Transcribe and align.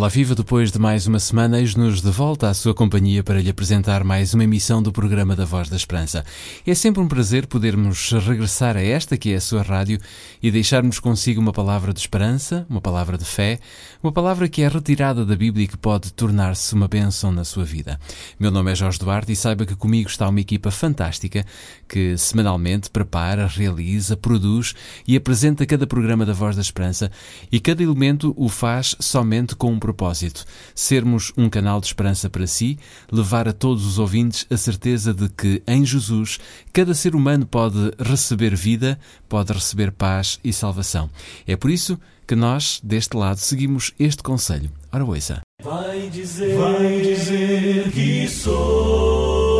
Olá, 0.00 0.08
viva! 0.08 0.34
Depois 0.34 0.72
de 0.72 0.78
mais 0.78 1.06
uma 1.06 1.20
semana, 1.20 1.60
eis-nos 1.60 2.00
de 2.00 2.10
volta 2.10 2.48
à 2.48 2.54
sua 2.54 2.72
companhia 2.72 3.22
para 3.22 3.38
lhe 3.38 3.50
apresentar 3.50 4.02
mais 4.02 4.32
uma 4.32 4.44
emissão 4.44 4.82
do 4.82 4.90
programa 4.90 5.36
da 5.36 5.44
Voz 5.44 5.68
da 5.68 5.76
Esperança. 5.76 6.24
É 6.66 6.74
sempre 6.74 7.02
um 7.02 7.06
prazer 7.06 7.46
podermos 7.46 8.10
regressar 8.12 8.78
a 8.78 8.82
esta 8.82 9.18
que 9.18 9.30
é 9.30 9.36
a 9.36 9.40
sua 9.42 9.60
rádio 9.60 10.00
e 10.42 10.50
deixarmos 10.50 10.98
consigo 10.98 11.38
uma 11.38 11.52
palavra 11.52 11.92
de 11.92 12.00
esperança, 12.00 12.64
uma 12.70 12.80
palavra 12.80 13.18
de 13.18 13.26
fé, 13.26 13.60
uma 14.02 14.10
palavra 14.10 14.48
que 14.48 14.62
é 14.62 14.68
retirada 14.68 15.22
da 15.22 15.36
Bíblia 15.36 15.66
e 15.66 15.68
que 15.68 15.76
pode 15.76 16.14
tornar-se 16.14 16.74
uma 16.74 16.88
bênção 16.88 17.30
na 17.30 17.44
sua 17.44 17.66
vida. 17.66 18.00
Meu 18.38 18.50
nome 18.50 18.72
é 18.72 18.74
Jorge 18.74 18.98
Duarte 18.98 19.32
e 19.32 19.36
saiba 19.36 19.66
que 19.66 19.76
comigo 19.76 20.08
está 20.08 20.26
uma 20.30 20.40
equipa 20.40 20.70
fantástica 20.70 21.44
que 21.86 22.16
semanalmente 22.16 22.88
prepara, 22.88 23.46
realiza, 23.46 24.16
produz 24.16 24.74
e 25.06 25.14
apresenta 25.14 25.66
cada 25.66 25.86
programa 25.86 26.24
da 26.24 26.32
Voz 26.32 26.56
da 26.56 26.62
Esperança 26.62 27.12
e 27.52 27.60
cada 27.60 27.82
elemento 27.82 28.32
o 28.34 28.48
faz 28.48 28.96
somente 28.98 29.54
com 29.54 29.70
um 29.70 29.78
propósito: 29.90 30.44
sermos 30.74 31.32
um 31.36 31.48
canal 31.48 31.80
de 31.80 31.86
esperança 31.86 32.30
para 32.30 32.46
si, 32.46 32.78
levar 33.10 33.48
a 33.48 33.52
todos 33.52 33.84
os 33.84 33.98
ouvintes 33.98 34.46
a 34.50 34.56
certeza 34.56 35.12
de 35.12 35.28
que 35.28 35.62
em 35.66 35.84
Jesus 35.84 36.38
cada 36.72 36.94
ser 36.94 37.14
humano 37.14 37.44
pode 37.44 37.92
receber 37.98 38.54
vida, 38.54 38.98
pode 39.28 39.52
receber 39.52 39.92
paz 39.92 40.38
e 40.44 40.52
salvação. 40.52 41.10
É 41.46 41.56
por 41.56 41.70
isso 41.70 41.98
que 42.26 42.36
nós, 42.36 42.80
deste 42.82 43.16
lado, 43.16 43.38
seguimos 43.38 43.92
este 43.98 44.22
conselho. 44.22 44.70
Ora, 44.92 45.04
ouça. 45.04 45.40
Vai 45.62 46.08
dizer, 46.08 46.56
vai 46.56 47.00
dizer 47.00 47.90
que 47.90 48.28
sou 48.28 49.50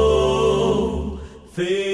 feliz. 1.53 1.90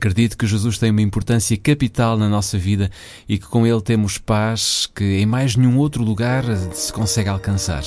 Acredito 0.00 0.38
que 0.38 0.46
Jesus 0.46 0.78
tem 0.78 0.90
uma 0.90 1.02
importância 1.02 1.54
capital 1.58 2.16
na 2.16 2.26
nossa 2.26 2.56
vida 2.56 2.90
e 3.28 3.36
que 3.36 3.46
com 3.46 3.66
ele 3.66 3.82
temos 3.82 4.16
paz 4.16 4.88
que 4.94 5.04
em 5.04 5.26
mais 5.26 5.56
nenhum 5.56 5.76
outro 5.76 6.02
lugar 6.02 6.42
se 6.72 6.90
consegue 6.90 7.28
alcançar. 7.28 7.82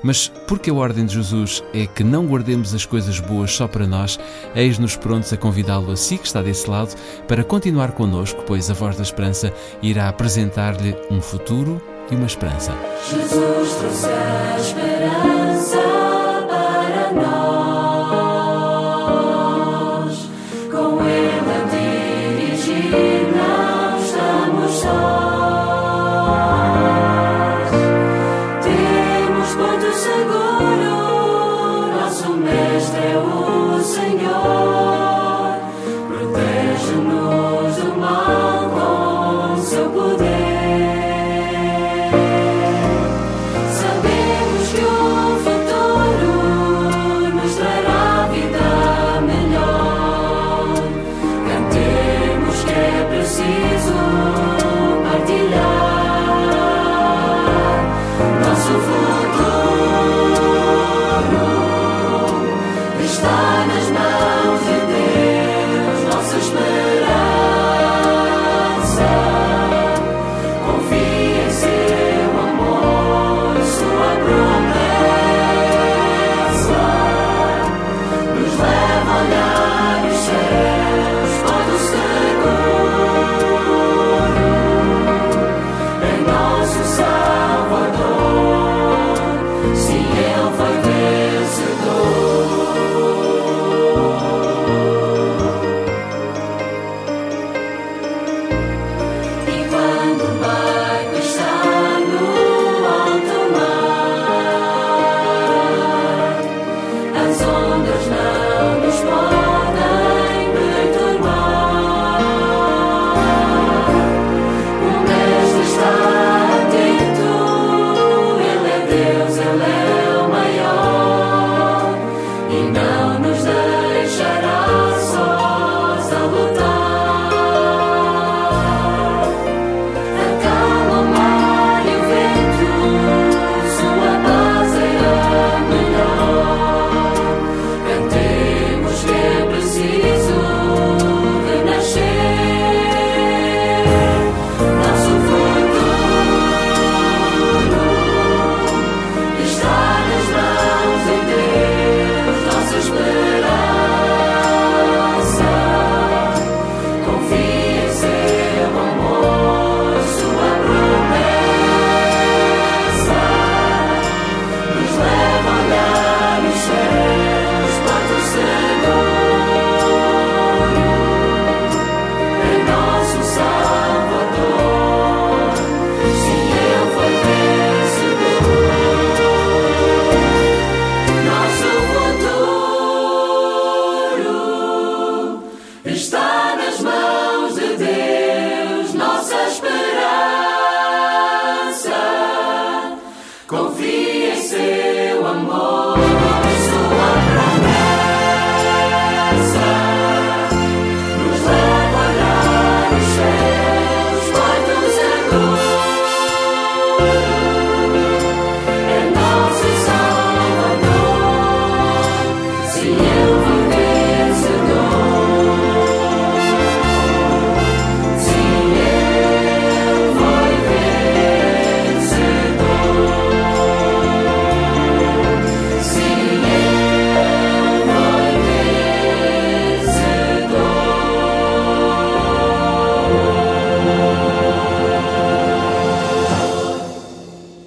Mas 0.00 0.28
porque 0.46 0.70
a 0.70 0.74
ordem 0.74 1.04
de 1.04 1.14
Jesus 1.14 1.64
é 1.74 1.84
que 1.84 2.04
não 2.04 2.24
guardemos 2.24 2.72
as 2.72 2.86
coisas 2.86 3.18
boas 3.18 3.50
só 3.50 3.66
para 3.66 3.84
nós, 3.84 4.16
eis-nos 4.54 4.94
prontos 4.94 5.32
a 5.32 5.36
convidá-lo 5.36 5.90
a 5.90 5.96
si 5.96 6.16
que 6.18 6.28
está 6.28 6.40
desse 6.40 6.70
lado 6.70 6.94
para 7.26 7.42
continuar 7.42 7.90
connosco, 7.90 8.44
pois 8.46 8.70
a 8.70 8.74
Voz 8.74 8.96
da 8.96 9.02
Esperança 9.02 9.52
irá 9.82 10.08
apresentar-lhe 10.08 10.94
um 11.10 11.20
futuro 11.20 11.82
e 12.12 12.14
uma 12.14 12.26
esperança. 12.26 12.72
Jesus 13.10 13.74
trouxe 13.74 14.06
a 14.06 14.56
esperança 14.60 15.85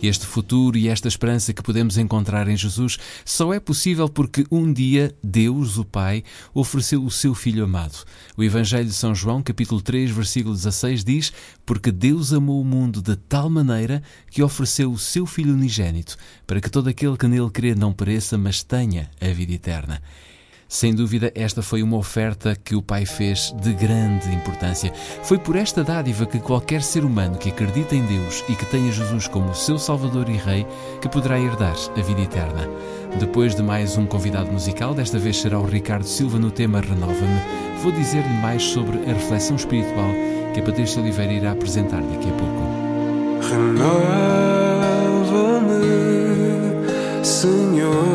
Este 0.09 0.25
futuro 0.25 0.75
e 0.75 0.87
esta 0.87 1.07
esperança 1.07 1.53
que 1.53 1.61
podemos 1.61 1.95
encontrar 1.95 2.47
em 2.47 2.57
Jesus 2.57 2.97
só 3.23 3.53
é 3.53 3.59
possível 3.59 4.09
porque 4.09 4.43
um 4.49 4.73
dia 4.73 5.15
Deus, 5.23 5.77
o 5.77 5.85
Pai, 5.85 6.23
ofereceu 6.51 7.05
o 7.05 7.11
seu 7.11 7.35
Filho 7.35 7.63
amado. 7.63 8.03
O 8.35 8.43
Evangelho 8.43 8.87
de 8.87 8.93
São 8.93 9.13
João, 9.13 9.43
capítulo 9.43 9.79
3, 9.79 10.09
versículo 10.09 10.55
16 10.55 11.03
diz: 11.03 11.31
Porque 11.63 11.91
Deus 11.91 12.33
amou 12.33 12.59
o 12.59 12.65
mundo 12.65 13.03
de 13.03 13.15
tal 13.15 13.51
maneira 13.51 14.01
que 14.31 14.41
ofereceu 14.41 14.91
o 14.91 14.97
seu 14.97 15.27
Filho 15.27 15.53
unigênito, 15.53 16.17
para 16.47 16.59
que 16.59 16.71
todo 16.71 16.89
aquele 16.89 17.15
que 17.15 17.27
nele 17.27 17.51
crê 17.51 17.75
não 17.75 17.93
pereça, 17.93 18.35
mas 18.35 18.63
tenha 18.63 19.11
a 19.21 19.27
vida 19.27 19.53
eterna. 19.53 20.01
Sem 20.71 20.93
dúvida, 20.93 21.31
esta 21.33 21.63
foi 21.63 21.81
uma 21.81 21.97
oferta 21.97 22.55
que 22.55 22.75
o 22.75 22.81
Pai 22.81 23.03
fez 23.03 23.51
de 23.59 23.73
grande 23.73 24.29
importância. 24.31 24.93
Foi 25.23 25.39
por 25.39 25.55
esta 25.55 25.83
dádiva 25.83 26.27
que 26.27 26.39
qualquer 26.39 26.83
ser 26.83 27.03
humano 27.03 27.39
que 27.39 27.49
acredita 27.49 27.95
em 27.95 28.05
Deus 28.05 28.43
e 28.47 28.55
que 28.55 28.67
tenha 28.67 28.91
Jesus 28.91 29.27
como 29.27 29.55
seu 29.55 29.79
Salvador 29.79 30.29
e 30.29 30.37
Rei, 30.37 30.67
que 31.01 31.09
poderá 31.09 31.39
herdar 31.39 31.73
a 31.97 32.01
vida 32.01 32.21
eterna. 32.21 32.69
Depois 33.19 33.55
de 33.55 33.63
mais 33.63 33.97
um 33.97 34.05
convidado 34.05 34.51
musical, 34.51 34.93
desta 34.93 35.17
vez 35.17 35.37
será 35.37 35.57
o 35.57 35.65
Ricardo 35.65 36.05
Silva 36.05 36.37
no 36.37 36.51
tema 36.51 36.81
Renova-me, 36.81 37.41
vou 37.81 37.91
dizer-lhe 37.91 38.29
mais 38.39 38.61
sobre 38.61 38.99
a 39.09 39.13
reflexão 39.13 39.55
espiritual 39.55 40.11
que 40.53 40.59
a 40.59 40.63
Patrícia 40.63 41.01
Oliveira 41.01 41.33
irá 41.33 41.53
apresentar 41.53 42.03
daqui 42.03 42.29
a 42.29 42.33
pouco. 42.33 42.61
Renova-me, 43.49 44.05
Senhor 47.25 48.08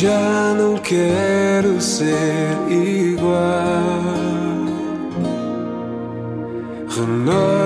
já 0.00 0.54
não 0.56 0.78
quero 0.78 1.80
ser 1.80 2.56
igual. 2.70 3.34
Renova-me, 6.88 7.56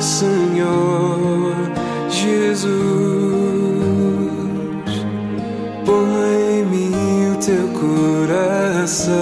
Senhor 0.00 1.56
Jesus. 2.08 2.70
Põe 5.84 6.60
em 6.60 6.64
mim 6.66 7.32
o 7.32 7.36
teu 7.44 7.66
coração. 7.80 9.16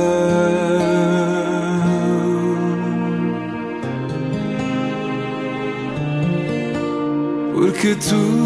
Porque 7.55 7.95
tudo 7.95 8.44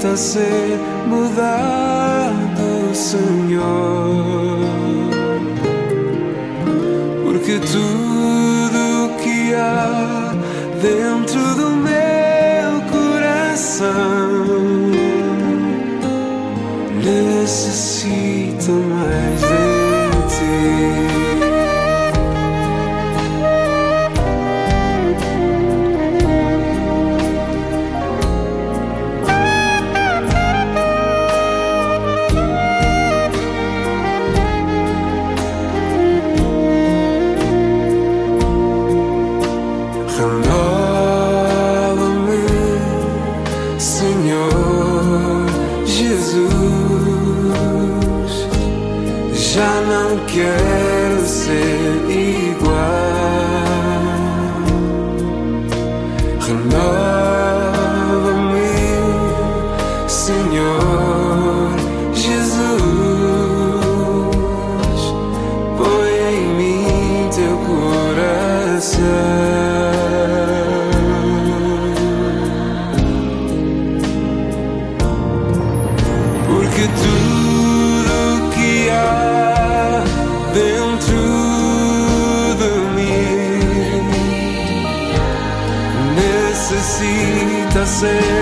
necessita 0.00 0.16
ser 0.16 0.78
necessita 87.80 88.39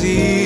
necessita 0.00 0.39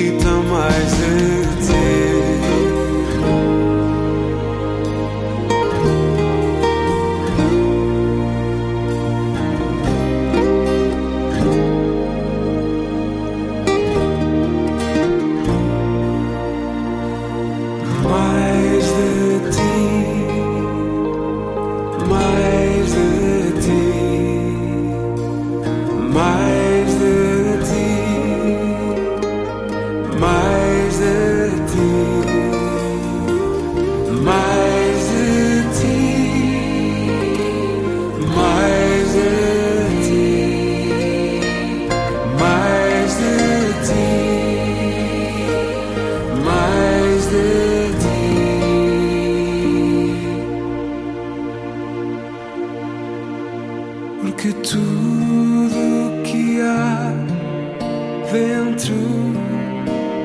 dentro 58.31 58.95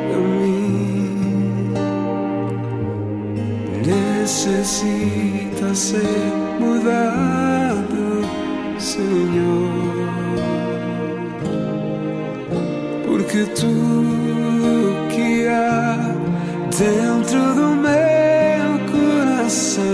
de 0.09 0.17
mim 0.41 1.73
necesita 3.87 5.75
ser 5.75 6.33
mudado, 6.59 8.25
Senhor. 8.79 9.71
Porque 13.07 13.45
tudo 13.55 15.09
que 15.11 15.47
há 15.49 16.15
dentro 16.79 17.55
do 17.55 17.69
meu 17.77 18.71
coração 18.93 19.91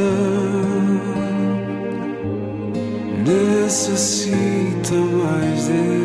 necessita 3.24 4.94
mais 4.94 5.66
de 5.66 5.95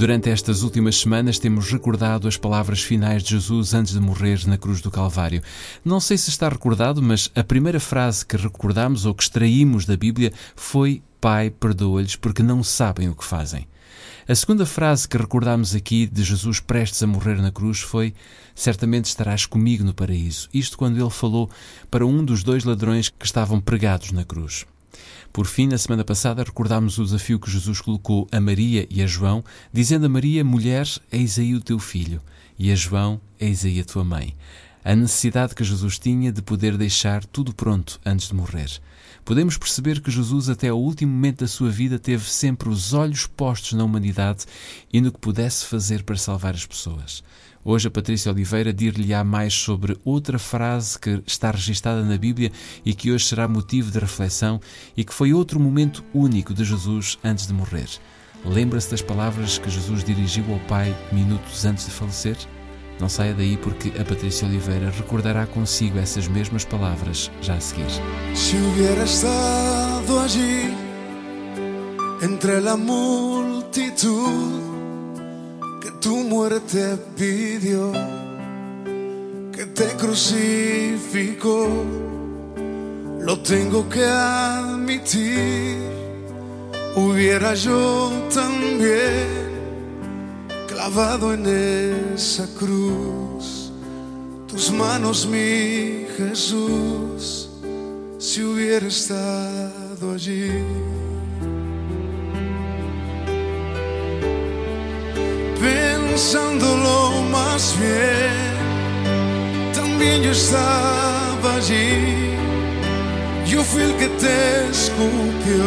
Durante 0.00 0.30
estas 0.30 0.62
últimas 0.62 0.96
semanas 0.96 1.38
temos 1.38 1.70
recordado 1.70 2.26
as 2.26 2.36
palavras 2.36 2.80
finais 2.80 3.22
de 3.22 3.30
Jesus 3.30 3.74
antes 3.74 3.92
de 3.92 4.00
morrer 4.00 4.46
na 4.46 4.56
cruz 4.56 4.80
do 4.80 4.90
Calvário. 4.90 5.42
Não 5.84 6.00
sei 6.00 6.16
se 6.16 6.30
está 6.30 6.48
recordado, 6.48 7.02
mas 7.02 7.30
a 7.34 7.44
primeira 7.44 7.78
frase 7.78 8.24
que 8.24 8.34
recordamos 8.34 9.04
ou 9.04 9.14
que 9.14 9.22
extraímos 9.22 9.84
da 9.84 9.98
Bíblia 9.98 10.32
foi 10.56 11.02
Pai, 11.20 11.50
perdoa-lhes 11.50 12.16
porque 12.16 12.42
não 12.42 12.64
sabem 12.64 13.10
o 13.10 13.14
que 13.14 13.24
fazem. 13.24 13.66
A 14.30 14.34
segunda 14.36 14.64
frase 14.64 15.08
que 15.08 15.18
recordamos 15.18 15.74
aqui 15.74 16.06
de 16.06 16.22
Jesus 16.22 16.60
prestes 16.60 17.02
a 17.02 17.06
morrer 17.08 17.42
na 17.42 17.50
cruz 17.50 17.80
foi 17.80 18.14
Certamente 18.54 19.06
estarás 19.06 19.44
comigo 19.44 19.82
no 19.82 19.92
paraíso. 19.92 20.48
Isto 20.54 20.78
quando 20.78 21.00
ele 21.00 21.10
falou 21.10 21.50
para 21.90 22.06
um 22.06 22.24
dos 22.24 22.44
dois 22.44 22.62
ladrões 22.62 23.08
que 23.08 23.26
estavam 23.26 23.60
pregados 23.60 24.12
na 24.12 24.24
cruz. 24.24 24.64
Por 25.32 25.48
fim, 25.48 25.66
na 25.66 25.76
semana 25.76 26.04
passada, 26.04 26.44
recordámos 26.44 26.96
o 26.96 27.04
desafio 27.04 27.40
que 27.40 27.50
Jesus 27.50 27.80
colocou 27.80 28.28
a 28.30 28.40
Maria 28.40 28.86
e 28.88 29.02
a 29.02 29.06
João, 29.08 29.42
dizendo 29.72 30.06
a 30.06 30.08
Maria: 30.08 30.44
Mulher, 30.44 30.86
eis 31.10 31.36
aí 31.36 31.52
o 31.52 31.60
teu 31.60 31.80
filho, 31.80 32.20
e 32.56 32.70
a 32.70 32.76
João: 32.76 33.20
Eis 33.40 33.64
aí 33.64 33.80
a 33.80 33.84
tua 33.84 34.04
mãe. 34.04 34.36
A 34.84 34.94
necessidade 34.94 35.56
que 35.56 35.64
Jesus 35.64 35.98
tinha 35.98 36.30
de 36.30 36.40
poder 36.40 36.76
deixar 36.76 37.24
tudo 37.24 37.52
pronto 37.52 38.00
antes 38.06 38.28
de 38.28 38.34
morrer. 38.36 38.80
Podemos 39.30 39.56
perceber 39.56 40.00
que 40.00 40.10
Jesus, 40.10 40.48
até 40.48 40.70
ao 40.70 40.82
último 40.82 41.12
momento 41.12 41.44
da 41.44 41.46
sua 41.46 41.70
vida, 41.70 42.00
teve 42.00 42.28
sempre 42.28 42.68
os 42.68 42.92
olhos 42.92 43.28
postos 43.28 43.74
na 43.74 43.84
humanidade 43.84 44.44
e 44.92 45.00
no 45.00 45.12
que 45.12 45.20
pudesse 45.20 45.66
fazer 45.66 46.02
para 46.02 46.16
salvar 46.16 46.52
as 46.52 46.66
pessoas. 46.66 47.22
Hoje 47.64 47.86
a 47.86 47.92
Patrícia 47.92 48.32
Oliveira 48.32 48.72
dir-lhe-á 48.72 49.22
mais 49.22 49.54
sobre 49.54 49.96
outra 50.04 50.36
frase 50.36 50.98
que 50.98 51.22
está 51.24 51.52
registada 51.52 52.02
na 52.02 52.18
Bíblia 52.18 52.50
e 52.84 52.92
que 52.92 53.12
hoje 53.12 53.26
será 53.26 53.46
motivo 53.46 53.92
de 53.92 54.00
reflexão 54.00 54.60
e 54.96 55.04
que 55.04 55.14
foi 55.14 55.32
outro 55.32 55.60
momento 55.60 56.02
único 56.12 56.52
de 56.52 56.64
Jesus 56.64 57.16
antes 57.22 57.46
de 57.46 57.52
morrer. 57.52 57.88
Lembra-se 58.44 58.90
das 58.90 59.00
palavras 59.00 59.58
que 59.58 59.70
Jesus 59.70 60.02
dirigiu 60.02 60.44
ao 60.52 60.58
Pai 60.66 60.92
minutos 61.12 61.64
antes 61.64 61.84
de 61.84 61.92
falecer? 61.92 62.36
Não 63.00 63.08
saia 63.08 63.32
daí 63.32 63.56
porque 63.56 63.88
a 63.98 64.04
Patrícia 64.04 64.46
Oliveira 64.46 64.90
recordará 64.90 65.46
consigo 65.46 65.98
essas 65.98 66.28
mesmas 66.28 66.66
palavras 66.66 67.30
já 67.40 67.54
a 67.54 67.60
seguir. 67.60 67.86
Si 68.34 68.56
hubiera 68.56 69.04
estado 69.04 70.20
allí 70.20 70.74
entre 72.20 72.60
la 72.60 72.76
multitud 72.76 74.60
que 75.80 75.90
tu 75.92 76.16
muerte 76.16 76.98
pidió, 77.16 77.90
que 79.50 79.64
te 79.64 79.86
crucificó, 79.96 81.66
lo 83.20 83.38
tengo 83.38 83.88
que 83.88 84.04
admitir, 84.04 85.78
hubiera 86.96 87.54
yo 87.54 88.12
también 88.34 89.49
clavado 90.80 91.34
en 91.34 91.44
esa 92.14 92.46
cruz 92.58 93.70
tus 94.48 94.70
manos, 94.72 95.26
mi 95.26 96.06
Jesús, 96.16 97.50
si 98.18 98.42
hubiera 98.42 98.86
estado 98.86 100.14
allí. 100.14 100.50
Pensándolo 105.60 107.24
más 107.30 107.76
bien, 107.78 108.54
también 109.74 110.22
yo 110.22 110.30
estaba 110.30 111.56
allí. 111.56 112.32
Yo 113.46 113.62
fui 113.64 113.82
el 113.82 113.94
que 113.96 114.08
te 114.24 114.70
escupió 114.70 115.62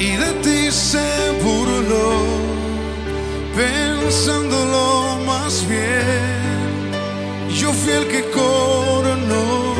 y 0.00 0.16
de 0.16 0.32
ti 0.42 0.72
se 0.72 1.06
burló. 1.44 2.55
Pensándolo 3.56 5.18
más 5.24 5.66
bien, 5.66 6.90
yo 7.58 7.72
fui 7.72 7.92
el 7.94 8.06
que 8.06 8.22
coronó 8.30 9.74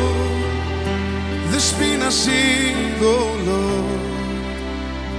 de 1.51 1.57
espinas 1.57 2.27
y 2.27 2.99
dolor 2.99 3.97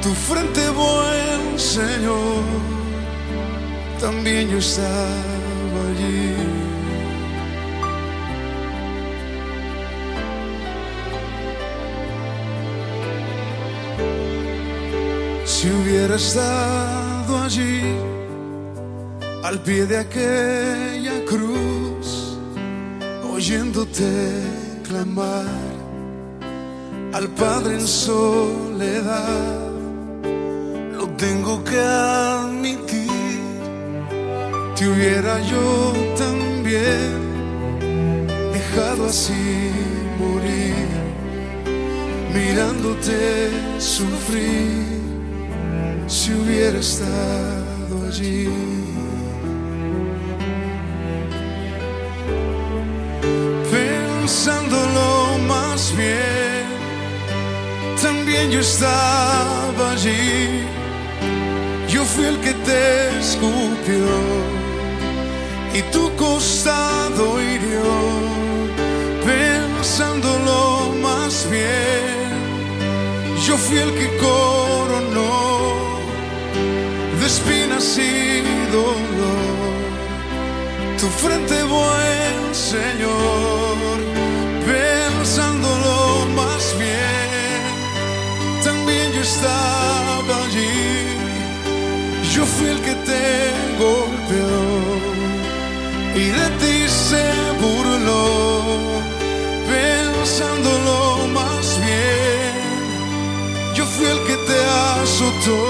tu 0.03 0.13
frente, 0.15 0.69
buen 0.71 1.57
Señor. 1.57 2.43
También 4.01 4.49
yo 4.51 4.59
estaba 4.59 5.81
allí. 5.91 6.35
Si 15.45 15.71
hubiera 15.71 16.17
estado 16.17 17.43
allí, 17.43 17.83
al 19.49 19.63
pie 19.63 19.87
de 19.87 19.97
aquella 19.97 21.25
cruz, 21.25 22.37
oyéndote 23.33 24.11
clamar 24.87 25.47
al 27.15 27.29
Padre 27.29 27.77
en 27.77 27.87
soledad, 27.87 29.71
lo 30.99 31.07
tengo 31.17 31.65
que 31.65 31.81
admitir, 31.81 33.41
te 34.77 34.87
hubiera 34.87 35.41
yo 35.41 35.95
también 36.19 37.09
dejado 38.53 39.07
así 39.07 39.71
morir, 40.19 40.89
mirándote 42.35 43.51
sufrir, 43.79 44.85
si 46.07 46.35
hubiera 46.35 46.79
estado 46.79 47.95
allí. 48.09 48.78
Pensándolo 54.29 55.39
más 55.49 55.97
bien, 55.97 56.67
también 58.03 58.51
yo 58.51 58.61
estaba 58.61 59.93
allí. 59.93 60.67
Yo 61.89 62.05
fui 62.05 62.27
el 62.27 62.39
que 62.41 62.53
te 62.53 63.19
escupió 63.19 64.07
y 65.73 65.81
tu 65.93 66.15
costado 66.17 67.41
hirió. 67.41 67.89
Pensándolo 69.25 70.93
más 71.03 71.49
bien, 71.51 72.29
yo 73.47 73.57
fui 73.57 73.79
el 73.79 73.93
que 73.95 74.09
coronó 74.19 75.31
de 77.19 77.27
espinas 77.27 77.97
y 77.97 78.43
dolor 78.71 79.78
tu 80.99 81.07
frente, 81.07 81.63
buen 81.63 82.55
Señor, 82.55 83.99
pensándolo 84.67 86.27
más 86.35 86.75
bien, 86.77 87.61
también 88.65 89.13
yo 89.13 89.21
estaba 89.21 90.45
allí, 90.47 91.07
yo 92.35 92.45
fui 92.45 92.69
el 92.69 92.81
que 92.81 92.95
te 93.11 93.25
golpeó 93.79 94.61
y 96.17 96.25
de 96.39 96.49
ti 96.61 96.89
se 96.89 97.25
burló, 97.63 99.01
pensándolo 99.75 101.29
más 101.29 101.79
bien, 101.87 102.55
yo 103.75 103.85
fui 103.87 104.07
el 104.07 104.21
que 104.27 104.37
te 104.49 104.59
azotó, 105.01 105.63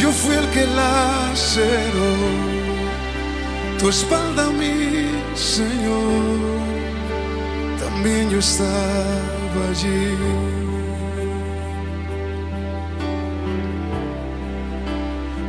yo 0.00 0.10
fui 0.10 0.34
el 0.34 0.48
que 0.48 0.66
laceró 0.66 2.53
tua 3.78 3.90
espalda 3.90 4.42
a 4.42 4.50
mim, 4.50 5.10
Senhor. 5.36 6.64
Também 7.78 8.32
eu 8.32 8.38
estava 8.38 9.60
allí. 9.68 10.16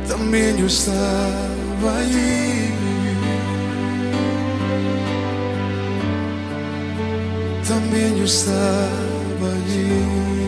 Também 0.08 0.60
eu 0.60 0.66
estava 0.66 1.98
allí. 1.98 2.72
Também 7.66 8.18
eu 8.18 8.24
estava 8.24 9.46
allí. 9.54 10.45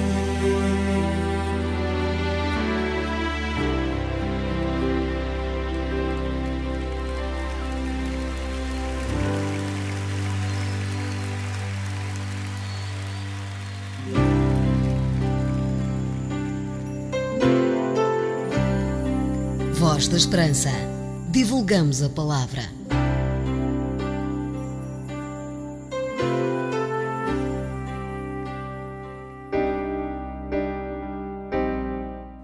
Voz 19.99 20.07
da 20.07 20.17
Esperança. 20.17 20.71
Divulgamos 21.29 22.05
a 22.05 22.09
palavra. 22.09 22.63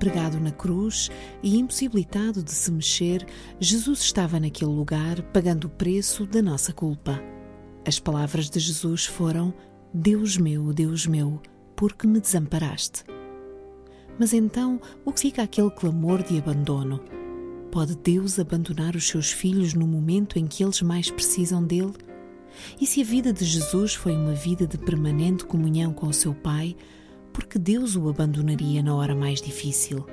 Pregado 0.00 0.40
na 0.40 0.50
cruz 0.50 1.12
e 1.44 1.56
impossibilitado 1.56 2.42
de 2.42 2.50
se 2.50 2.72
mexer, 2.72 3.24
Jesus 3.60 4.00
estava 4.00 4.40
naquele 4.40 4.72
lugar 4.72 5.22
pagando 5.32 5.68
o 5.68 5.70
preço 5.70 6.26
da 6.26 6.42
nossa 6.42 6.72
culpa. 6.72 7.22
As 7.86 8.00
palavras 8.00 8.50
de 8.50 8.58
Jesus 8.58 9.06
foram: 9.06 9.54
Deus 9.92 10.36
meu, 10.36 10.72
Deus 10.72 11.06
meu, 11.06 11.40
por 11.76 11.92
que 11.92 12.04
me 12.04 12.18
desamparaste? 12.18 13.04
Mas 14.18 14.32
então, 14.32 14.80
o 15.04 15.12
que 15.12 15.20
fica 15.20 15.44
aquele 15.44 15.70
clamor 15.70 16.20
de 16.24 16.36
abandono? 16.36 17.23
Pode 17.74 17.96
Deus 17.96 18.38
abandonar 18.38 18.94
os 18.94 19.08
seus 19.08 19.32
filhos 19.32 19.74
no 19.74 19.84
momento 19.84 20.38
em 20.38 20.46
que 20.46 20.62
eles 20.62 20.80
mais 20.80 21.10
precisam 21.10 21.60
dele? 21.60 21.92
E 22.80 22.86
se 22.86 23.00
a 23.00 23.04
vida 23.04 23.32
de 23.32 23.44
Jesus 23.44 23.96
foi 23.96 24.12
uma 24.12 24.32
vida 24.32 24.64
de 24.64 24.78
permanente 24.78 25.44
comunhão 25.44 25.92
com 25.92 26.06
o 26.06 26.12
seu 26.12 26.32
Pai, 26.32 26.76
por 27.32 27.46
que 27.46 27.58
Deus 27.58 27.96
o 27.96 28.08
abandonaria 28.08 28.80
na 28.80 28.94
hora 28.94 29.12
mais 29.12 29.42
difícil? 29.42 30.06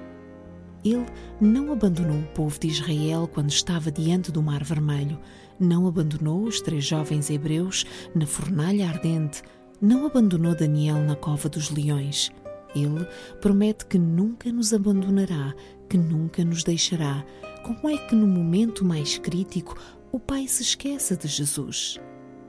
Ele 0.83 1.05
não 1.39 1.71
abandonou 1.71 2.17
o 2.17 2.33
povo 2.33 2.59
de 2.59 2.67
Israel 2.67 3.29
quando 3.31 3.51
estava 3.51 3.91
diante 3.91 4.31
do 4.31 4.41
Mar 4.41 4.63
Vermelho, 4.63 5.19
não 5.59 5.85
abandonou 5.85 6.41
os 6.41 6.61
três 6.61 6.83
jovens 6.83 7.29
hebreus 7.29 7.85
na 8.15 8.25
fornalha 8.25 8.89
ardente, 8.89 9.43
não 9.79 10.07
abandonou 10.07 10.55
Daniel 10.55 10.97
na 10.97 11.15
cova 11.15 11.47
dos 11.47 11.69
leões. 11.69 12.31
Ele 12.73 13.05
promete 13.39 13.85
que 13.85 13.99
nunca 13.99 14.51
nos 14.51 14.73
abandonará, 14.73 15.53
que 15.87 15.97
nunca 15.97 16.43
nos 16.43 16.63
deixará. 16.63 17.23
Como 17.63 17.87
é 17.89 17.95
que 17.95 18.15
no 18.15 18.25
momento 18.25 18.83
mais 18.83 19.19
crítico 19.19 19.77
o 20.11 20.19
Pai 20.19 20.47
se 20.47 20.63
esquece 20.63 21.15
de 21.15 21.27
Jesus? 21.27 21.99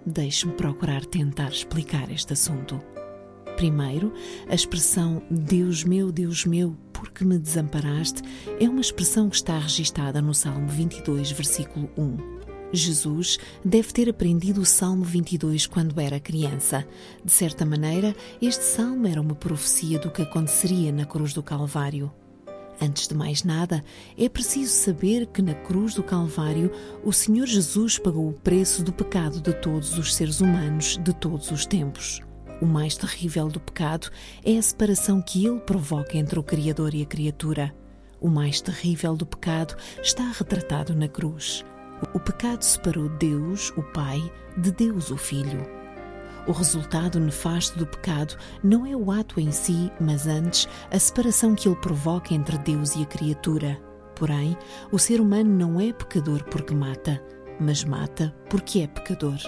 Deixe-me 0.07 0.55
procurar 0.55 1.05
tentar 1.05 1.51
explicar 1.51 2.11
este 2.11 2.33
assunto. 2.33 2.81
Primeiro, 3.55 4.13
a 4.49 4.55
expressão 4.55 5.23
Deus 5.31 5.85
meu, 5.85 6.11
Deus 6.11 6.47
meu, 6.47 6.75
por 6.95 7.11
que 7.11 7.27
me 7.27 7.39
desamparaste 7.39 8.23
é 8.59 8.67
uma 8.67 8.81
expressão 8.81 9.29
que 9.29 9.37
está 9.37 9.59
registada 9.59 10.23
no 10.23 10.33
Salmo 10.33 10.67
22, 10.67 11.31
versículo 11.31 11.91
1. 11.97 12.17
Jesus 12.73 13.39
deve 13.63 13.93
ter 13.93 14.09
aprendido 14.09 14.63
o 14.63 14.67
Salmo 14.67 15.05
22 15.05 15.67
quando 15.67 16.01
era 16.01 16.19
criança. 16.19 16.89
De 17.23 17.31
certa 17.31 17.67
maneira, 17.67 18.17
este 18.41 18.65
salmo 18.65 19.07
era 19.07 19.21
uma 19.21 19.35
profecia 19.35 19.99
do 19.99 20.11
que 20.11 20.23
aconteceria 20.23 20.91
na 20.91 21.05
cruz 21.05 21.35
do 21.35 21.43
Calvário. 21.43 22.11
Antes 22.83 23.07
de 23.07 23.15
mais 23.15 23.45
nada, 23.45 23.85
é 24.19 24.29
preciso 24.29 24.73
saber 24.73 25.27
que 25.27 25.41
na 25.41 25.55
cruz 25.55 25.95
do 25.95 26.03
Calvário 26.03 26.69
o 27.05 27.13
Senhor 27.13 27.47
Jesus 27.47 27.97
pagou 27.97 28.29
o 28.29 28.33
preço 28.33 28.83
do 28.83 28.93
pecado 28.93 29.41
de 29.41 29.53
todos 29.53 29.97
os 29.97 30.13
seres 30.13 30.41
humanos 30.41 30.99
de 31.01 31.15
todos 31.15 31.53
os 31.53 31.65
tempos. 31.65 32.21
O 32.61 32.67
mais 32.67 32.97
terrível 32.97 33.47
do 33.47 33.61
pecado 33.61 34.11
é 34.45 34.59
a 34.59 34.63
separação 34.63 35.23
que 35.23 35.47
ele 35.47 35.61
provoca 35.61 36.19
entre 36.19 36.41
o 36.41 36.43
Criador 36.43 36.93
e 36.93 37.03
a 37.03 37.07
criatura. 37.07 37.73
O 38.21 38.29
mais 38.29 38.61
terrível 38.61 39.15
do 39.15 39.27
pecado 39.27 39.77
está 40.03 40.25
retratado 40.33 40.93
na 40.93 41.07
cruz. 41.07 41.65
O 42.13 42.19
pecado 42.19 42.63
separou 42.63 43.09
Deus, 43.11 43.73
o 43.77 43.83
Pai, 43.93 44.21
de 44.57 44.73
Deus, 44.73 45.09
o 45.13 45.17
Filho. 45.17 45.82
O 46.47 46.53
resultado 46.53 47.21
nefasto 47.21 47.79
do 47.79 47.87
pecado 47.87 48.37
não 48.65 48.85
é 48.85 48.97
o 48.97 49.13
ato 49.13 49.39
em 49.39 49.53
si, 49.53 49.93
mas 50.01 50.27
antes 50.27 50.69
a 50.91 50.99
separação 50.99 51.55
que 51.55 51.69
ele 51.69 51.77
provoca 51.77 52.35
entre 52.35 52.59
Deus 52.59 52.97
e 52.97 53.03
a 53.03 53.07
criatura. 53.07 53.81
Porém, 54.17 54.57
o 54.91 54.99
ser 54.99 55.21
humano 55.21 55.51
não 55.51 55.81
é 55.81 55.93
pecador 55.93 56.43
porque 56.45 56.75
mata, 56.75 57.23
mas 57.61 57.85
mata 57.85 58.35
porque 58.51 58.81
é 58.81 58.87
pecador. 58.89 59.39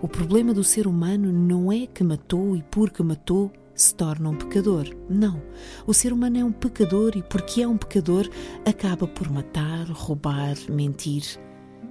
O 0.00 0.06
problema 0.06 0.54
do 0.54 0.62
ser 0.62 0.86
humano 0.86 1.32
não 1.32 1.72
é 1.72 1.86
que 1.86 2.04
matou 2.04 2.56
e 2.56 2.62
porque 2.62 3.02
matou 3.02 3.52
se 3.74 3.94
torna 3.94 4.30
um 4.30 4.36
pecador. 4.36 4.84
Não. 5.08 5.42
O 5.86 5.92
ser 5.92 6.12
humano 6.12 6.38
é 6.38 6.44
um 6.44 6.52
pecador 6.52 7.12
e 7.16 7.22
porque 7.22 7.62
é 7.62 7.68
um 7.68 7.76
pecador 7.76 8.28
acaba 8.64 9.06
por 9.06 9.30
matar, 9.30 9.86
roubar, 9.88 10.54
mentir. 10.68 11.24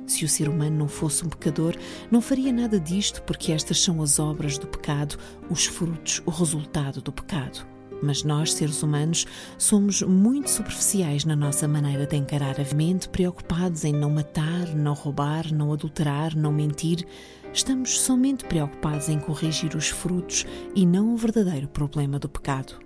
Se 0.09 0.25
o 0.25 0.27
ser 0.27 0.49
humano 0.49 0.75
não 0.75 0.87
fosse 0.87 1.23
um 1.23 1.29
pecador, 1.29 1.75
não 2.09 2.19
faria 2.19 2.51
nada 2.51 2.79
disto 2.79 3.21
porque 3.21 3.51
estas 3.51 3.79
são 3.79 4.01
as 4.01 4.17
obras 4.17 4.57
do 4.57 4.65
pecado, 4.65 5.19
os 5.51 5.67
frutos, 5.67 6.19
o 6.25 6.31
resultado 6.31 6.99
do 6.99 7.11
pecado. 7.11 7.63
Mas 8.01 8.23
nós, 8.23 8.53
seres 8.53 8.81
humanos, 8.81 9.27
somos 9.55 10.01
muito 10.01 10.49
superficiais 10.49 11.25
na 11.25 11.35
nossa 11.35 11.67
maneira 11.67 12.07
de 12.07 12.15
encarar 12.15 12.55
a 12.59 12.75
mente, 12.75 13.07
preocupados 13.07 13.85
em 13.85 13.93
não 13.93 14.09
matar, 14.09 14.73
não 14.75 14.95
roubar, 14.95 15.53
não 15.53 15.71
adulterar, 15.71 16.35
não 16.35 16.51
mentir. 16.51 17.05
Estamos 17.53 17.99
somente 17.99 18.45
preocupados 18.45 19.09
em 19.09 19.19
corrigir 19.19 19.75
os 19.75 19.89
frutos 19.89 20.43
e 20.75 20.87
não 20.87 21.13
o 21.13 21.17
verdadeiro 21.17 21.67
problema 21.67 22.17
do 22.17 22.27
pecado. 22.27 22.79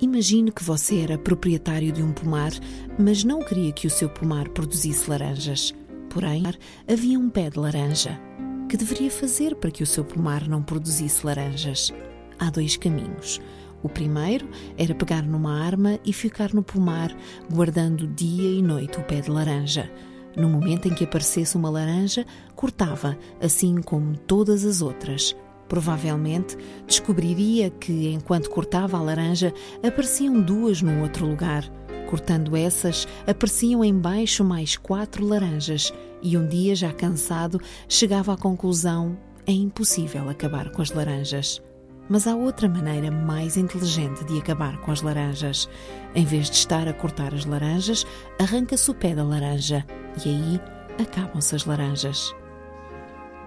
Imagine 0.00 0.52
que 0.52 0.62
você 0.62 1.00
era 1.00 1.18
proprietário 1.18 1.90
de 1.90 2.02
um 2.02 2.12
pomar, 2.12 2.52
mas 2.96 3.24
não 3.24 3.40
queria 3.40 3.72
que 3.72 3.88
o 3.88 3.90
seu 3.90 4.08
pomar 4.08 4.48
produzisse 4.50 5.10
laranjas. 5.10 5.74
Porém, 6.14 6.44
havia 6.88 7.18
um 7.18 7.28
pé 7.28 7.50
de 7.50 7.58
laranja. 7.58 8.20
Que 8.68 8.76
deveria 8.76 9.10
fazer 9.10 9.56
para 9.56 9.72
que 9.72 9.82
o 9.82 9.86
seu 9.86 10.04
pomar 10.04 10.48
não 10.48 10.62
produzisse 10.62 11.26
laranjas? 11.26 11.92
Há 12.38 12.50
dois 12.50 12.76
caminhos. 12.76 13.40
O 13.82 13.88
primeiro 13.88 14.48
era 14.78 14.94
pegar 14.94 15.22
numa 15.22 15.60
arma 15.60 15.98
e 16.04 16.12
ficar 16.12 16.54
no 16.54 16.62
pomar, 16.62 17.12
guardando 17.52 18.06
dia 18.06 18.48
e 18.48 18.62
noite 18.62 18.96
o 18.96 19.02
pé 19.02 19.22
de 19.22 19.28
laranja. 19.28 19.90
No 20.36 20.48
momento 20.48 20.86
em 20.86 20.94
que 20.94 21.02
aparecesse 21.02 21.56
uma 21.56 21.68
laranja, 21.68 22.24
cortava, 22.54 23.18
assim 23.42 23.82
como 23.82 24.16
todas 24.16 24.64
as 24.64 24.82
outras. 24.82 25.34
Provavelmente 25.68 26.56
descobriria 26.86 27.70
que, 27.70 28.12
enquanto 28.12 28.50
cortava 28.50 28.96
a 28.96 29.02
laranja, 29.02 29.52
apareciam 29.84 30.40
duas 30.40 30.80
num 30.80 31.02
outro 31.02 31.26
lugar. 31.26 31.68
Cortando 32.14 32.56
essas, 32.56 33.08
apareciam 33.26 33.84
embaixo 33.84 34.44
mais 34.44 34.76
quatro 34.76 35.26
laranjas, 35.26 35.92
e 36.22 36.38
um 36.38 36.46
dia, 36.46 36.72
já 36.76 36.92
cansado, 36.92 37.60
chegava 37.88 38.32
à 38.32 38.36
conclusão: 38.36 39.18
é 39.44 39.50
impossível 39.50 40.30
acabar 40.30 40.70
com 40.70 40.80
as 40.80 40.92
laranjas. 40.92 41.60
Mas 42.08 42.28
há 42.28 42.36
outra 42.36 42.68
maneira 42.68 43.10
mais 43.10 43.56
inteligente 43.56 44.24
de 44.26 44.38
acabar 44.38 44.78
com 44.78 44.92
as 44.92 45.02
laranjas. 45.02 45.68
Em 46.14 46.24
vez 46.24 46.48
de 46.48 46.54
estar 46.58 46.86
a 46.86 46.92
cortar 46.92 47.34
as 47.34 47.46
laranjas, 47.46 48.06
arranca-se 48.38 48.88
o 48.92 48.94
pé 48.94 49.12
da 49.12 49.24
laranja 49.24 49.84
e 50.24 50.28
aí 50.28 50.60
acabam-se 51.02 51.56
as 51.56 51.64
laranjas. 51.64 52.32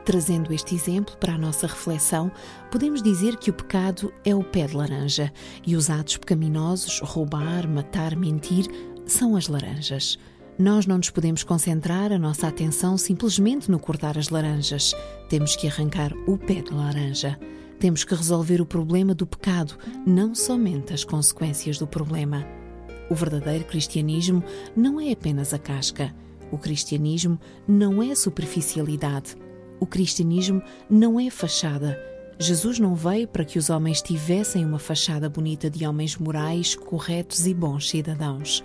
Trazendo 0.08 0.54
este 0.54 0.74
exemplo 0.74 1.18
para 1.18 1.34
a 1.34 1.38
nossa 1.38 1.68
reflexão, 1.68 2.32
podemos 2.72 3.04
dizer 3.04 3.36
que 3.36 3.50
o 3.50 3.54
pecado 3.54 4.14
é 4.24 4.34
o 4.34 4.42
pé 4.42 4.66
de 4.66 4.74
laranja 4.74 5.34
e 5.66 5.76
os 5.76 5.90
atos 5.90 6.16
pecaminosos, 6.16 7.02
roubar, 7.02 7.68
matar, 7.68 8.16
mentir, 8.16 8.68
são 9.06 9.36
as 9.36 9.50
laranjas. 9.50 10.18
Nós 10.58 10.86
não 10.86 10.96
nos 10.96 11.10
podemos 11.10 11.44
concentrar 11.44 12.14
a 12.14 12.18
nossa 12.18 12.48
atenção 12.48 12.98
simplesmente 12.98 13.70
no 13.70 13.78
cortar 13.80 14.18
as 14.18 14.30
laranjas. 14.30 14.96
Temos 15.28 15.58
que 15.58 15.68
arrancar 15.68 16.14
o 16.26 16.38
pé 16.38 16.62
da 16.62 16.74
laranja. 16.74 17.38
Temos 17.78 18.06
que 18.06 18.16
resolver 18.16 18.62
o 18.62 18.66
problema 18.66 19.14
do 19.14 19.28
pecado, 19.28 19.78
não 20.06 20.34
somente 20.34 20.94
as 20.94 21.04
consequências 21.04 21.80
do 21.80 21.86
problema. 21.86 22.48
O 23.10 23.14
verdadeiro 23.14 23.66
cristianismo 23.66 24.42
não 24.74 25.02
é 25.02 25.12
apenas 25.12 25.54
a 25.54 25.60
casca. 25.60 26.16
O 26.50 26.58
cristianismo 26.58 27.38
não 27.68 28.02
é 28.02 28.16
superficialidade. 28.16 29.36
O 29.80 29.86
cristianismo 29.86 30.62
não 30.90 31.20
é 31.20 31.30
fachada. 31.30 32.00
Jesus 32.40 32.80
não 32.80 32.96
veio 32.96 33.28
para 33.28 33.46
que 33.46 33.58
os 33.58 33.70
homens 33.70 34.02
tivessem 34.02 34.64
uma 34.64 34.80
fachada 34.80 35.30
bonita 35.30 35.70
de 35.70 35.86
homens 35.86 36.18
morais, 36.18 36.76
corretos 36.76 37.48
e 37.48 37.54
bons 37.54 37.90
cidadãos. 37.90 38.64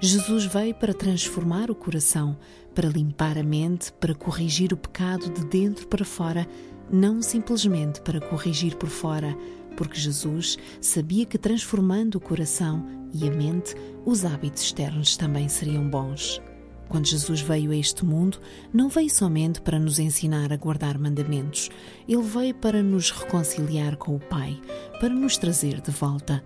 Jesus 0.00 0.44
veio 0.44 0.74
para 0.74 0.94
transformar 0.94 1.70
o 1.70 1.74
coração, 1.74 2.36
para 2.74 2.88
limpar 2.88 3.36
a 3.36 3.42
mente, 3.42 3.92
para 3.92 4.14
corrigir 4.14 4.72
o 4.72 4.76
pecado 4.76 5.28
de 5.30 5.44
dentro 5.46 5.88
para 5.88 6.04
fora, 6.04 6.46
não 6.88 7.20
simplesmente 7.20 8.00
para 8.00 8.20
corrigir 8.20 8.76
por 8.76 8.88
fora, 8.88 9.36
porque 9.76 9.98
Jesus 9.98 10.56
sabia 10.80 11.26
que 11.26 11.36
transformando 11.36 12.16
o 12.16 12.20
coração 12.20 12.86
e 13.12 13.28
a 13.28 13.30
mente, 13.30 13.74
os 14.04 14.24
hábitos 14.24 14.62
externos 14.62 15.16
também 15.16 15.48
seriam 15.48 15.88
bons. 15.88 16.40
Quando 16.88 17.06
Jesus 17.06 17.40
veio 17.42 17.70
a 17.70 17.76
este 17.76 18.04
mundo, 18.04 18.40
não 18.72 18.88
veio 18.88 19.10
somente 19.10 19.60
para 19.60 19.78
nos 19.78 19.98
ensinar 19.98 20.52
a 20.52 20.56
guardar 20.56 20.98
mandamentos, 20.98 21.68
ele 22.08 22.22
veio 22.22 22.54
para 22.54 22.82
nos 22.82 23.10
reconciliar 23.10 23.96
com 23.96 24.16
o 24.16 24.20
Pai, 24.20 24.58
para 24.98 25.10
nos 25.10 25.36
trazer 25.36 25.80
de 25.80 25.90
volta. 25.90 26.42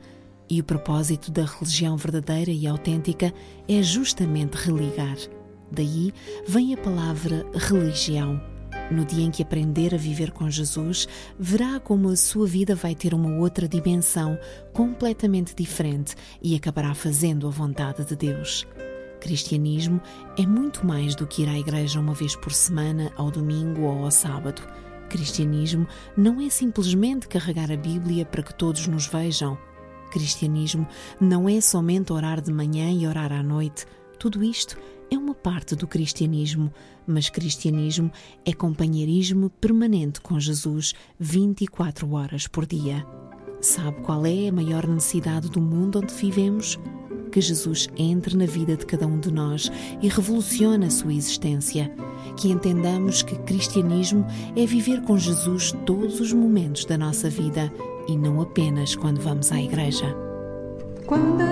E 0.50 0.60
o 0.60 0.64
propósito 0.64 1.30
da 1.30 1.44
religião 1.44 1.96
verdadeira 1.96 2.50
e 2.50 2.66
autêntica 2.66 3.32
é 3.68 3.82
justamente 3.82 4.54
religar. 4.54 5.16
Daí 5.70 6.12
vem 6.46 6.74
a 6.74 6.76
palavra 6.76 7.46
religião. 7.54 8.40
No 8.90 9.04
dia 9.04 9.24
em 9.24 9.30
que 9.30 9.42
aprender 9.42 9.94
a 9.94 9.98
viver 9.98 10.32
com 10.32 10.50
Jesus, 10.50 11.06
verá 11.38 11.78
como 11.80 12.08
a 12.08 12.16
sua 12.16 12.46
vida 12.46 12.74
vai 12.74 12.94
ter 12.94 13.14
uma 13.14 13.38
outra 13.38 13.68
dimensão 13.68 14.38
completamente 14.72 15.54
diferente 15.54 16.14
e 16.42 16.54
acabará 16.54 16.94
fazendo 16.94 17.46
a 17.46 17.50
vontade 17.50 18.04
de 18.04 18.16
Deus. 18.16 18.66
Cristianismo 19.22 20.02
é 20.36 20.44
muito 20.44 20.84
mais 20.84 21.14
do 21.14 21.28
que 21.28 21.42
ir 21.42 21.48
à 21.48 21.56
igreja 21.56 22.00
uma 22.00 22.12
vez 22.12 22.34
por 22.34 22.52
semana, 22.52 23.12
ao 23.16 23.30
domingo 23.30 23.82
ou 23.82 24.02
ao 24.02 24.10
sábado. 24.10 24.60
Cristianismo 25.08 25.86
não 26.16 26.40
é 26.40 26.50
simplesmente 26.50 27.28
carregar 27.28 27.70
a 27.70 27.76
Bíblia 27.76 28.26
para 28.26 28.42
que 28.42 28.52
todos 28.52 28.88
nos 28.88 29.06
vejam. 29.06 29.56
Cristianismo 30.10 30.88
não 31.20 31.48
é 31.48 31.60
somente 31.60 32.12
orar 32.12 32.40
de 32.40 32.52
manhã 32.52 32.90
e 32.90 33.06
orar 33.06 33.30
à 33.30 33.44
noite. 33.44 33.86
Tudo 34.18 34.42
isto 34.42 34.76
é 35.08 35.16
uma 35.16 35.36
parte 35.36 35.76
do 35.76 35.86
cristianismo, 35.86 36.72
mas 37.06 37.30
cristianismo 37.30 38.10
é 38.44 38.52
companheirismo 38.52 39.50
permanente 39.50 40.20
com 40.20 40.40
Jesus 40.40 40.94
24 41.20 42.10
horas 42.12 42.48
por 42.48 42.66
dia. 42.66 43.06
Sabe 43.60 44.00
qual 44.02 44.26
é 44.26 44.48
a 44.48 44.52
maior 44.52 44.84
necessidade 44.88 45.48
do 45.48 45.60
mundo 45.60 46.00
onde 46.00 46.12
vivemos? 46.12 46.76
Que 47.32 47.40
Jesus 47.40 47.88
entre 47.96 48.36
na 48.36 48.46
vida 48.46 48.76
de 48.76 48.86
cada 48.86 49.06
um 49.06 49.18
de 49.18 49.32
nós 49.32 49.72
e 50.00 50.08
revolucione 50.08 50.86
a 50.86 50.90
sua 50.90 51.12
existência. 51.12 51.90
Que 52.36 52.50
entendamos 52.50 53.22
que 53.22 53.36
cristianismo 53.40 54.24
é 54.54 54.64
viver 54.64 55.02
com 55.02 55.18
Jesus 55.18 55.72
todos 55.84 56.20
os 56.20 56.32
momentos 56.32 56.84
da 56.84 56.96
nossa 56.96 57.28
vida 57.28 57.72
e 58.06 58.16
não 58.16 58.40
apenas 58.40 58.94
quando 58.94 59.20
vamos 59.20 59.50
à 59.50 59.60
igreja. 59.60 60.14
Quando 61.06 61.42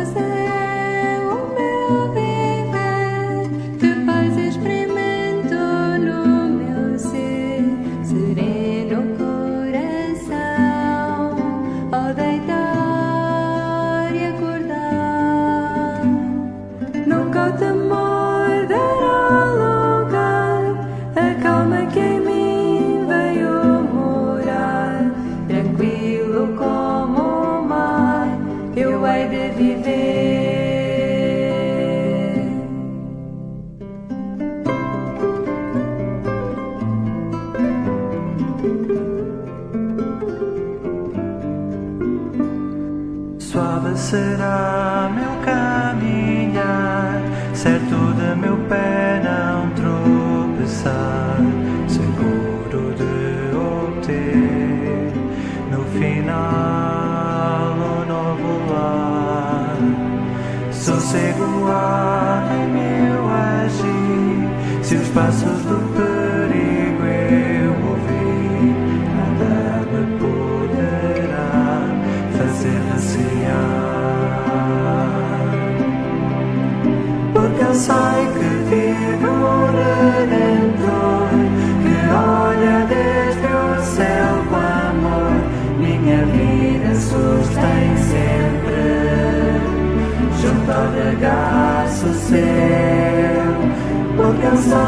passos 43.61 44.41
regaço 92.01 92.15
céu 92.15 93.55
porque 94.17 94.47
eu 94.47 94.57
sei 94.57 94.81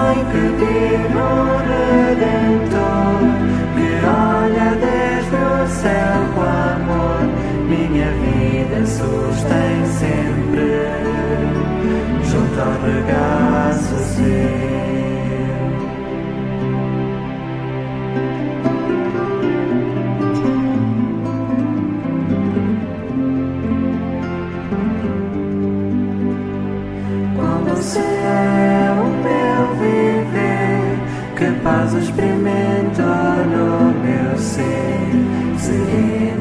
paz 31.62 31.94
experimento 31.94 33.02
no 33.02 33.92
meu 34.02 34.38
ser, 34.38 35.58
sereno 35.58 36.31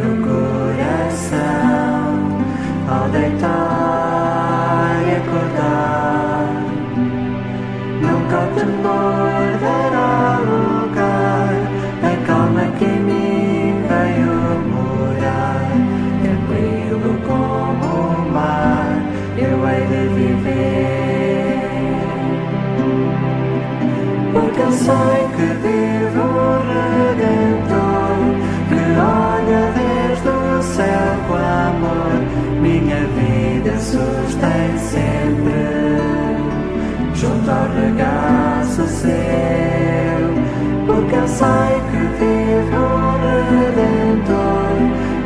Eu 24.71 24.77
sei 24.77 25.21
sustém 33.81 34.77
sempre 34.77 35.51
junto 37.13 37.51
ao 37.51 37.67
regaço 37.73 38.87
seu, 38.87 39.11
porque 40.85 41.15
eu 41.15 41.27
sei 41.27 41.81
que 41.89 42.01
vive 42.19 42.75
o 42.75 43.17
Redentor 43.51 44.71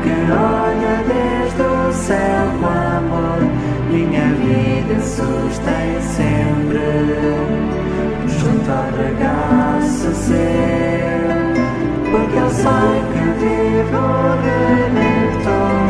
que 0.02 0.16
olha 0.32 0.96
desde 1.08 1.62
o 1.62 1.94
céu 1.94 2.46
com 2.60 2.68
amor, 2.68 3.42
minha 3.92 4.28
vida 4.42 5.00
sustém 5.02 6.02
sempre 6.02 7.65
ao 8.70 8.86
regaço 8.98 10.14
seu, 10.16 11.36
porque 12.12 12.38
eu 12.38 12.50
sei 12.50 13.04
que 13.14 13.24
vive 13.40 13.96
o 13.96 14.08
Redentor 14.42 15.86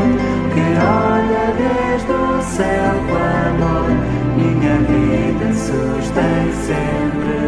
que 0.53 0.65
olha 0.79 1.45
desde 1.57 2.11
o 2.11 2.41
céu 2.41 2.93
com 3.07 3.17
amor, 3.47 3.89
minha 4.35 4.77
vida 4.79 5.47
sustém 5.53 6.45
sempre 6.65 7.39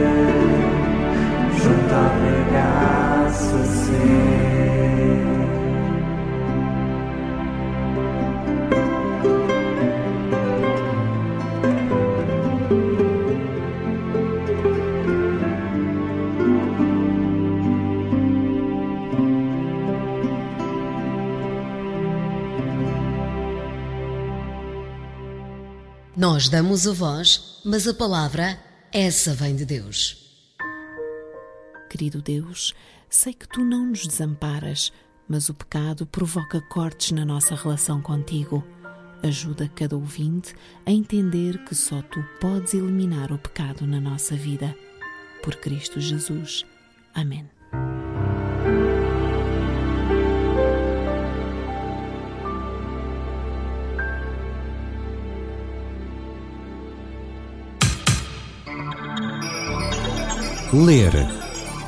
junto 1.58 1.94
ao 1.94 2.12
regaço 2.24 3.58
seu. 3.86 5.37
Nós 26.38 26.50
damos 26.50 26.88
a 26.88 26.94
voz, 26.94 27.60
mas 27.66 27.88
a 27.88 27.96
palavra, 27.96 28.60
essa 28.92 29.34
vem 29.34 29.56
de 29.56 29.66
Deus. 29.66 30.24
Querido 31.90 32.22
Deus, 32.22 32.76
sei 33.10 33.34
que 33.34 33.48
tu 33.48 33.66
não 33.66 33.88
nos 33.88 34.06
desamparas, 34.06 34.94
mas 35.28 35.50
o 35.50 35.54
pecado 35.56 36.06
provoca 36.06 36.62
cortes 36.62 37.12
na 37.12 37.26
nossa 37.26 37.56
relação 37.56 38.04
contigo. 38.04 38.64
Ajuda 39.24 39.68
cada 39.68 39.96
ouvinte 39.96 40.54
a 40.86 40.92
entender 40.92 41.58
que 41.66 41.74
só 41.74 42.04
tu 42.04 42.24
podes 42.40 42.76
eliminar 42.76 43.32
o 43.32 43.40
pecado 43.40 43.88
na 43.88 44.00
nossa 44.00 44.36
vida. 44.36 44.78
Por 45.42 45.56
Cristo 45.56 46.00
Jesus. 46.00 46.64
Amém. 47.16 47.57
Ler 60.74 61.14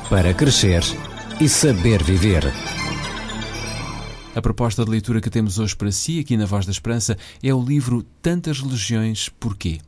para 0.08 0.32
crescer 0.32 0.82
e 1.38 1.46
saber 1.50 2.02
viver. 2.02 2.42
A 4.34 4.40
proposta 4.40 4.82
de 4.82 4.90
leitura 4.90 5.20
que 5.20 5.28
temos 5.28 5.58
hoje 5.58 5.76
para 5.76 5.92
si, 5.92 6.18
aqui 6.18 6.34
na 6.34 6.46
Voz 6.46 6.64
da 6.64 6.72
Esperança, 6.72 7.18
é 7.42 7.52
o 7.52 7.62
livro 7.62 8.02
Tantas 8.22 8.58
Religiões, 8.58 9.28
Porquê? 9.28 9.80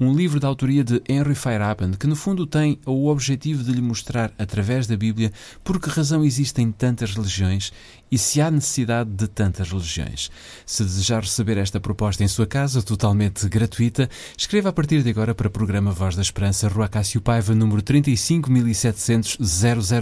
Um 0.00 0.14
livro 0.14 0.40
da 0.40 0.48
autoria 0.48 0.84
de 0.84 1.02
Henry 1.08 1.34
Feyerabend 1.34 1.96
que, 1.96 2.06
no 2.06 2.16
fundo, 2.16 2.46
tem 2.46 2.78
o 2.86 3.08
objetivo 3.08 3.62
de 3.62 3.72
lhe 3.72 3.82
mostrar, 3.82 4.32
através 4.38 4.86
da 4.86 4.96
Bíblia, 4.96 5.32
por 5.62 5.80
que 5.80 5.88
razão 5.88 6.24
existem 6.24 6.70
tantas 6.70 7.14
religiões 7.14 7.72
e 8.12 8.18
se 8.18 8.40
há 8.42 8.50
necessidade 8.50 9.08
de 9.08 9.26
tantas 9.26 9.70
religiões. 9.70 10.30
Se 10.66 10.84
desejar 10.84 11.22
receber 11.22 11.56
esta 11.56 11.80
proposta 11.80 12.22
em 12.22 12.28
sua 12.28 12.46
casa, 12.46 12.82
totalmente 12.82 13.48
gratuita, 13.48 14.06
escreva 14.36 14.68
a 14.68 14.72
partir 14.72 15.02
de 15.02 15.08
agora 15.08 15.34
para 15.34 15.48
o 15.48 15.50
programa 15.50 15.92
Voz 15.92 16.14
da 16.14 16.20
Esperança, 16.20 16.68
Rua 16.68 16.88
Cássio 16.88 17.22
Paiva, 17.22 17.54
número 17.54 17.80
35700 17.80 19.38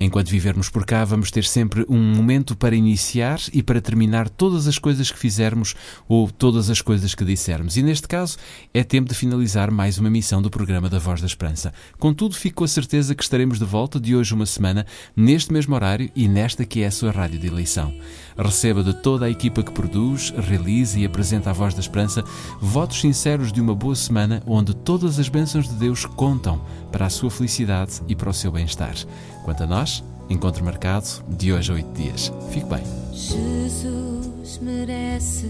Enquanto 0.01 0.29
vivermos 0.29 0.69
por 0.69 0.85
cá, 0.85 1.03
vamos 1.03 1.29
ter 1.29 1.43
sempre 1.43 1.85
um 1.89 2.01
momento 2.01 2.55
para 2.55 2.73
iniciar 2.73 3.37
e 3.51 3.61
para 3.61 3.81
terminar 3.81 4.29
todas 4.29 4.65
as 4.65 4.79
coisas 4.79 5.11
que 5.11 5.19
fizermos 5.19 5.75
ou 6.07 6.31
todas 6.31 6.69
as 6.69 6.81
coisas 6.81 7.13
que 7.13 7.25
dissermos. 7.25 7.75
E 7.75 7.83
neste 7.83 8.07
caso, 8.07 8.37
é 8.73 8.81
tempo 8.81 9.09
de 9.09 9.15
finalizar 9.15 9.69
mais 9.69 9.97
uma 9.97 10.09
missão 10.09 10.41
do 10.41 10.49
programa 10.49 10.87
da 10.87 10.99
Voz 10.99 11.19
da 11.19 11.27
Esperança. 11.27 11.73
Contudo, 11.97 12.33
fico 12.33 12.55
com 12.55 12.63
a 12.63 12.67
certeza 12.67 13.13
que 13.13 13.21
estaremos 13.21 13.59
de 13.59 13.65
volta 13.65 13.99
de 13.99 14.15
hoje 14.15 14.33
uma 14.33 14.45
semana, 14.45 14.85
neste 15.13 15.51
mesmo 15.51 15.75
horário 15.75 16.09
e 16.15 16.29
nesta 16.29 16.63
que 16.63 16.81
é 16.81 16.87
a 16.87 16.91
sua 16.91 17.11
rádio 17.11 17.37
de 17.37 17.47
eleição. 17.47 17.93
Receba 18.37 18.83
de 18.83 18.93
toda 18.93 19.25
a 19.25 19.29
equipa 19.29 19.63
que 19.63 19.71
produz, 19.71 20.33
realiza 20.37 20.99
e 20.99 21.05
apresenta 21.05 21.49
a 21.49 21.53
Voz 21.53 21.73
da 21.73 21.79
Esperança 21.79 22.23
votos 22.59 23.01
sinceros 23.01 23.51
de 23.51 23.61
uma 23.61 23.75
boa 23.75 23.95
semana 23.95 24.41
onde 24.45 24.73
todas 24.73 25.19
as 25.19 25.29
bênçãos 25.29 25.67
de 25.67 25.75
Deus 25.75 26.05
contam 26.05 26.61
para 26.91 27.05
a 27.05 27.09
sua 27.09 27.29
felicidade 27.29 28.01
e 28.07 28.15
para 28.15 28.29
o 28.29 28.33
seu 28.33 28.51
bem-estar. 28.51 28.95
Quanto 29.43 29.63
a 29.63 29.67
nós, 29.67 30.03
encontro 30.29 30.63
marcado 30.63 31.07
de 31.27 31.51
hoje 31.51 31.71
a 31.71 31.75
oito 31.75 31.91
dias. 31.93 32.31
Fique 32.51 32.67
bem. 32.67 32.83
Jesus 33.13 34.59
merece 34.61 35.49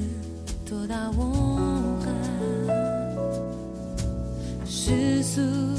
toda 0.66 0.96
a 0.96 1.10
honra. 1.10 2.20
Jesus 4.66 5.79